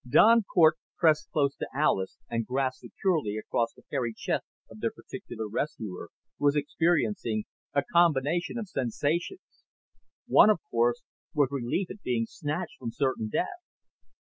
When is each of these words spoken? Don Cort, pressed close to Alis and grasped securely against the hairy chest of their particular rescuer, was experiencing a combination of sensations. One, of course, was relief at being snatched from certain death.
Don 0.09 0.41
Cort, 0.41 0.79
pressed 0.97 1.29
close 1.29 1.55
to 1.57 1.67
Alis 1.75 2.17
and 2.27 2.47
grasped 2.47 2.79
securely 2.79 3.37
against 3.37 3.75
the 3.75 3.83
hairy 3.91 4.15
chest 4.17 4.43
of 4.71 4.79
their 4.79 4.89
particular 4.89 5.47
rescuer, 5.47 6.09
was 6.39 6.55
experiencing 6.55 7.43
a 7.75 7.83
combination 7.83 8.57
of 8.57 8.67
sensations. 8.67 9.63
One, 10.25 10.49
of 10.49 10.59
course, 10.71 11.03
was 11.35 11.49
relief 11.51 11.91
at 11.91 12.01
being 12.01 12.25
snatched 12.27 12.79
from 12.79 12.91
certain 12.91 13.29
death. 13.31 13.61